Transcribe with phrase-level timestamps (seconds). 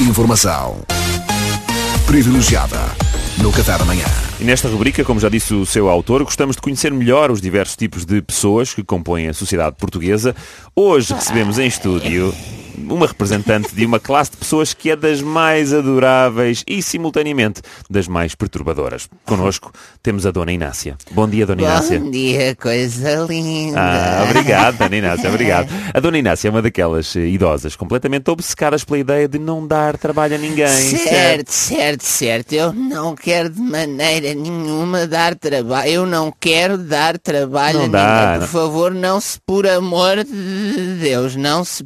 [0.00, 0.80] Informação
[2.06, 2.78] privilegiada
[3.42, 4.04] no Café da Manhã.
[4.38, 7.74] E nesta rubrica, como já disse o seu autor, gostamos de conhecer melhor os diversos
[7.74, 10.36] tipos de pessoas que compõem a sociedade portuguesa.
[10.74, 12.32] Hoje recebemos em estúdio
[12.88, 18.06] uma representante de uma classe de pessoas que é das mais adoráveis e, simultaneamente, das
[18.08, 19.08] mais perturbadoras.
[19.24, 19.72] Connosco
[20.02, 20.96] temos a Dona Inácia.
[21.10, 22.00] Bom dia, Dona Inácia.
[22.00, 23.78] Bom dia, coisa linda.
[23.80, 25.68] Ah, obrigado, Dona Inácia, obrigado.
[25.92, 29.96] A Dona Inácia é uma daquelas eh, idosas completamente obcecadas pela ideia de não dar
[29.96, 30.68] trabalho a ninguém.
[30.68, 32.52] Certo, certo, certo.
[32.52, 35.88] Eu não quero de maneira nenhuma dar trabalho.
[35.90, 38.38] Eu não quero dar trabalho Não a dá, ninguém.
[38.38, 38.48] Por não.
[38.48, 41.82] favor, não se, por amor de Deus, não se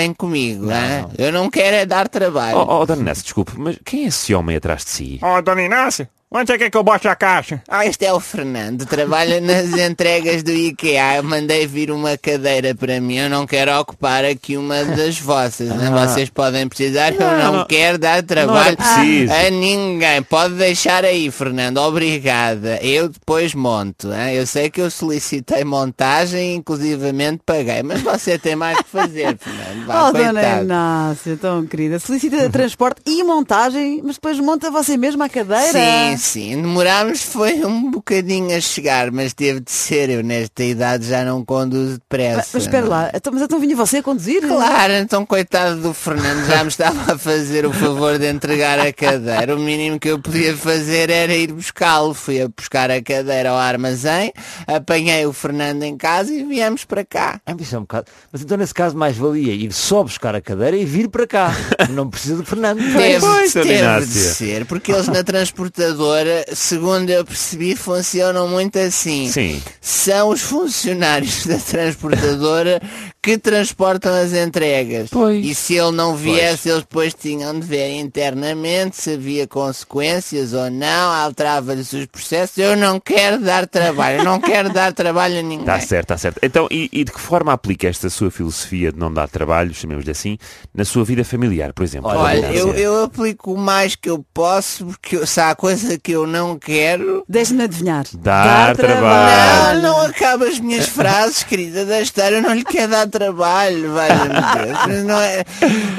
[0.00, 0.70] preocupem comigo.
[0.70, 1.06] hein?
[1.18, 2.56] Eu não quero é dar trabalho.
[2.58, 5.18] Oh, oh, Dona Inácia, desculpe, mas quem é esse homem atrás de si?
[5.22, 7.62] Ó, dona Inácia, onde é que é que eu boto a caixa?
[7.68, 11.16] Ah, este é o Fernando, trabalha nas entregas do IKEA.
[11.16, 13.16] Eu mandei vir uma cadeira para mim.
[13.16, 15.68] Eu não quero ocupar aqui uma das vossas.
[15.68, 15.90] Né?
[15.90, 17.12] Vocês podem precisar.
[17.14, 20.22] Eu não, não- quero dar trabalho a ninguém.
[20.22, 21.78] Pode deixar aí, Fernando.
[21.78, 22.78] Obrigada.
[22.82, 24.12] Eu depois monto.
[24.12, 24.34] hein?
[24.34, 27.82] Eu sei que eu solicitei montagem, inclusivamente paguei.
[27.82, 29.86] Mas você tem mais que fazer, Fernando.
[29.86, 30.64] Vá, Oh, dona coitado.
[30.64, 31.98] Inácia, tão querida.
[31.98, 35.72] Solicita transporte e montagem, mas depois monta você mesma a cadeira.
[35.72, 36.56] Sim, sim.
[36.56, 40.10] Demorámos foi um bocadinho a chegar, mas teve de ser.
[40.10, 42.36] Eu nesta idade já não conduzo depressa.
[42.36, 44.42] Mas, mas espera lá, então, mas então vinha você a conduzir?
[44.46, 48.92] Claro, então coitado do Fernando já me estava a fazer o favor de entregar a
[48.92, 49.56] cadeira.
[49.56, 52.14] O mínimo que eu podia fazer era ir buscá-lo.
[52.14, 54.32] Fui a buscar a cadeira ao armazém,
[54.66, 57.40] apanhei o Fernando em casa e viemos para cá.
[57.46, 58.06] É, isso é um bocado.
[58.30, 61.52] Mas então nesse caso mais valia ir só buscar a cadeira e vir para cá.
[61.90, 62.78] Não precisa do Fernando.
[62.78, 66.09] Teve, teve de ser, porque eles na transportadora,
[66.54, 69.30] segundo eu percebi, funcionam muito assim.
[69.30, 69.62] Sim.
[69.80, 72.80] São os funcionários da transportadora
[73.22, 75.08] que transportam as entregas.
[75.10, 75.44] Pois.
[75.44, 80.70] E se ele não viesse, eles depois tinham de ver internamente se havia consequências ou
[80.70, 82.56] não, alterava-lhes os processos.
[82.58, 85.60] Eu não quero dar trabalho, eu não quero dar trabalho a ninguém.
[85.60, 86.38] Está certo, está certo.
[86.42, 90.10] Então, e, e de que forma aplica esta sua filosofia de não dar trabalho, chamemos-lhe
[90.10, 90.38] assim,
[90.74, 92.10] na sua vida familiar, por exemplo?
[92.10, 96.12] Olha, eu, eu aplico o mais que eu posso, porque eu- se há coisa que
[96.12, 98.04] eu não quero, Deixe-me adivinhar.
[98.14, 99.82] Dar trabalho.
[99.82, 102.36] Não, não acaba as minhas frases, querida, da história.
[102.36, 103.90] Eu não lhe quero dar trabalho.
[103.90, 105.44] Mas, não é,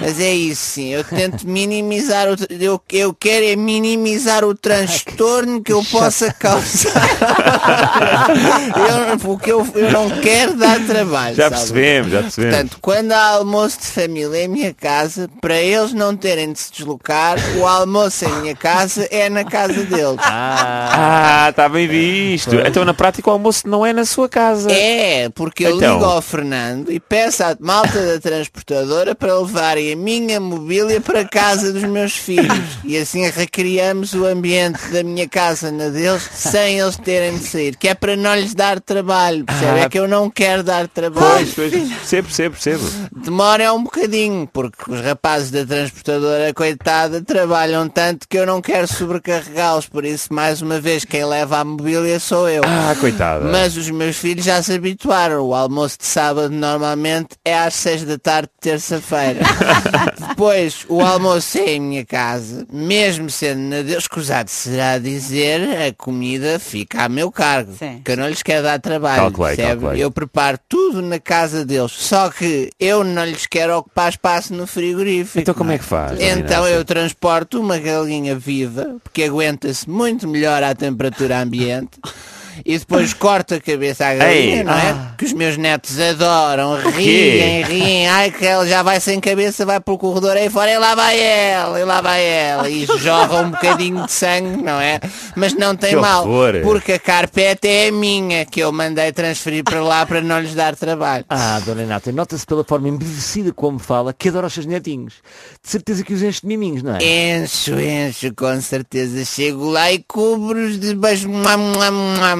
[0.01, 0.93] mas é isso, sim.
[0.93, 2.35] Eu tento minimizar o.
[2.49, 6.91] Eu, eu quero é minimizar o transtorno que eu possa causar.
[9.11, 11.35] eu, porque eu, eu não quero dar trabalho.
[11.35, 11.55] Já sabe?
[11.55, 12.55] percebemos, já percebemos.
[12.55, 16.71] Portanto, quando há almoço de família em minha casa, para eles não terem de se
[16.71, 20.19] deslocar, o almoço em minha casa é na casa deles.
[20.23, 22.55] Ah, está bem visto.
[22.55, 24.71] Então, na prática, o almoço não é na sua casa.
[24.71, 25.95] É, porque eu Então.
[25.95, 31.21] ligo ao Fernando e peço à malta da transportadora para levarem a minha mobília para
[31.21, 32.79] a casa dos meus filhos.
[32.83, 37.75] E assim recriamos o ambiente da minha casa na deles sem eles terem de sair.
[37.75, 39.45] Que é para não lhes dar trabalho.
[39.45, 39.79] Percebe?
[39.79, 39.83] Ah.
[39.83, 41.47] É que eu não quero dar trabalho.
[41.53, 43.09] Pois, pois, percebo, percebo, percebo.
[43.15, 48.87] Demora um bocadinho, porque os rapazes da transportadora, coitada, trabalham tanto que eu não quero
[48.87, 49.87] sobrecarregá-los.
[49.87, 52.63] Por isso, mais uma vez, quem leva a mobília sou eu.
[52.65, 53.45] Ah, coitada.
[53.45, 55.41] Mas os meus filhos já se habituaram.
[55.41, 56.49] O almoço de sábado
[56.91, 59.39] normalmente é às seis da tarde de terça-feira.
[60.29, 65.93] Depois, o almoço é em minha casa, mesmo sendo na Deus, escusado será dizer, a
[65.93, 67.73] comida fica a meu cargo.
[67.77, 68.01] Sim.
[68.03, 69.21] Que eu não lhes quero dar trabalho.
[69.23, 69.81] Calculei, percebe?
[69.81, 70.03] calculei.
[70.03, 71.91] Eu preparo tudo na casa deles.
[71.91, 75.39] Só que eu não lhes quero ocupar espaço no frigorífico.
[75.39, 76.19] Então como é que faz?
[76.19, 76.75] Então Inácia?
[76.75, 81.99] eu transporto uma galinha viva, porque aguenta-se muito melhor à temperatura ambiente.
[82.65, 84.89] E depois corto a cabeça à galinha, Ei, não é?
[84.91, 85.13] ah.
[85.17, 88.07] Que os meus netos adoram, riem, riem.
[88.07, 91.19] Ai, que ela já vai sem cabeça, vai pelo corredor aí fora, e lá vai
[91.19, 92.69] ela, e lá vai ela.
[92.69, 94.99] E jorra um bocadinho de sangue, não é?
[95.35, 96.25] Mas não tem mal,
[96.63, 100.55] porque a carpete é a minha, que eu mandei transferir para lá para não lhes
[100.55, 101.25] dar trabalho.
[101.29, 105.15] Ah, dona Inácia, nota-se pela forma embevecida como fala que adora os seus netinhos.
[105.63, 106.99] De certeza que os enche de miminhos, não é?
[107.03, 109.23] Encho, encho, com certeza.
[109.25, 111.25] Chego lá e cubro-os de beijos.
[111.25, 112.35] Mua, mua, mua,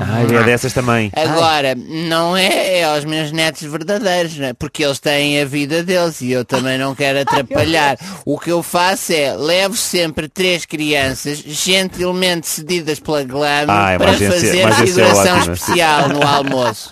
[0.00, 1.10] Ai, é dessas também.
[1.16, 4.52] Agora, não é, é aos meus netos verdadeiros, não é?
[4.52, 7.96] porque eles têm a vida deles e eu também não quero atrapalhar.
[8.24, 13.98] O que eu faço é, levo sempre três crianças, gentilmente cedidas pela glama, Ah, é
[13.98, 14.26] para fazer
[14.64, 15.54] agência figuração ótima.
[15.54, 16.90] especial no almoço.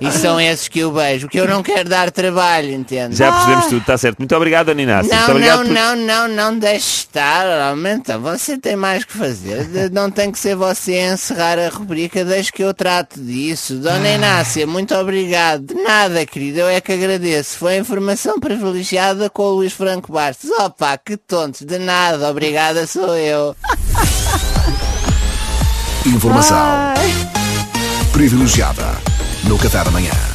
[0.00, 3.16] E são esses que eu beijo, porque eu não quero dar trabalho, entende?
[3.16, 4.18] Já percebemos tudo, está certo.
[4.18, 4.72] Muito obrigado.
[4.74, 9.12] Muito Não, obrigado não, por- não, não, não deixe estar, realmente, você tem mais que
[9.12, 9.62] fazer.
[9.92, 11.91] Não tem que ser você a encerrar a rubrica.
[11.92, 13.74] Rubrica, deixe que eu trato disso.
[13.74, 15.66] Dona Inácia, muito obrigado.
[15.66, 17.58] De nada, querido, eu é que agradeço.
[17.58, 20.50] Foi a informação privilegiada com o Luís Franco Bastos.
[20.50, 21.60] Opa, que tontos.
[21.60, 23.54] De nada, obrigada sou eu.
[26.06, 27.12] Informação Ai.
[28.12, 28.96] privilegiada
[29.44, 30.31] no Café da Manhã.